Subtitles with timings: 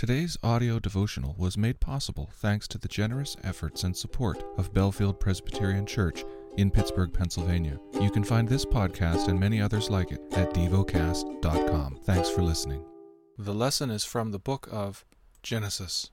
[0.00, 5.20] Today's audio devotional was made possible thanks to the generous efforts and support of Bellefield
[5.20, 6.24] Presbyterian Church
[6.56, 7.78] in Pittsburgh, Pennsylvania.
[8.00, 11.98] You can find this podcast and many others like it at devocast.com.
[12.04, 12.82] Thanks for listening.
[13.36, 15.04] The lesson is from the book of
[15.42, 16.10] Genesis,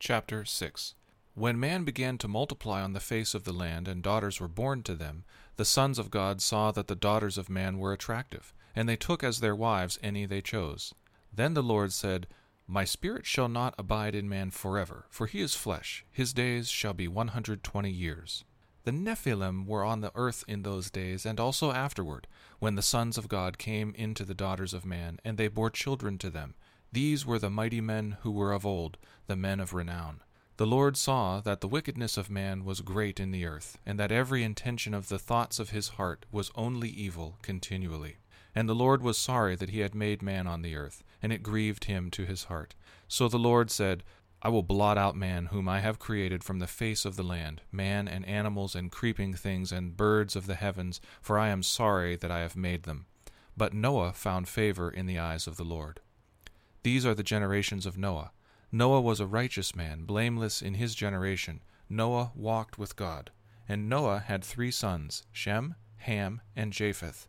[0.00, 0.94] chapter 6.
[1.34, 4.82] When man began to multiply on the face of the land, and daughters were born
[4.82, 5.22] to them,
[5.54, 9.22] the sons of God saw that the daughters of man were attractive, and they took
[9.22, 10.92] as their wives any they chose.
[11.32, 12.26] Then the Lord said,
[12.72, 16.92] My spirit shall not abide in man forever, for he is flesh, his days shall
[16.92, 18.44] be one hundred twenty years.
[18.84, 22.28] The Nephilim were on the earth in those days, and also afterward,
[22.60, 26.16] when the sons of God came into the daughters of man, and they bore children
[26.18, 26.54] to them.
[26.92, 30.22] These were the mighty men who were of old, the men of renown.
[30.56, 34.12] The Lord saw that the wickedness of man was great in the earth, and that
[34.12, 38.18] every intention of the thoughts of his heart was only evil continually.
[38.54, 41.42] And the Lord was sorry that he had made man on the earth, and it
[41.42, 42.74] grieved him to his heart.
[43.08, 44.02] So the Lord said,
[44.42, 47.60] I will blot out man whom I have created from the face of the land,
[47.70, 52.16] man and animals and creeping things and birds of the heavens, for I am sorry
[52.16, 53.06] that I have made them.
[53.56, 56.00] But Noah found favor in the eyes of the Lord.
[56.82, 58.32] These are the generations of Noah.
[58.72, 61.60] Noah was a righteous man, blameless in his generation.
[61.90, 63.30] Noah walked with God.
[63.68, 67.28] And Noah had three sons, Shem, Ham, and Japheth.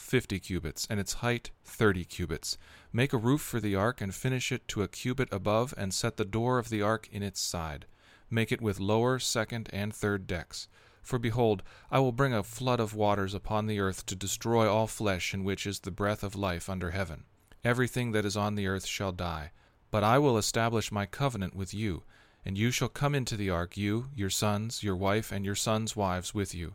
[0.00, 2.58] fifty cubits, and its height, thirty cubits.
[2.92, 6.16] Make a roof for the ark, and finish it to a cubit above, and set
[6.16, 7.86] the door of the ark in its side.
[8.30, 10.68] Make it with lower, second, and third decks.
[11.02, 14.86] For behold, I will bring a flood of waters upon the earth to destroy all
[14.86, 17.24] flesh in which is the breath of life under heaven.
[17.64, 19.52] Everything that is on the earth shall die.
[19.90, 22.04] But I will establish my covenant with you,
[22.44, 25.96] and you shall come into the ark, you, your sons, your wife, and your sons'
[25.96, 26.74] wives with you.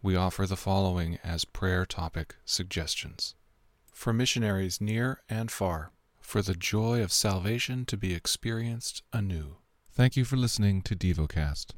[0.00, 3.34] We offer the following as prayer topic suggestions
[3.92, 9.56] For missionaries near and far, for the joy of salvation to be experienced anew.
[9.92, 11.72] Thank you for listening to DevoCast.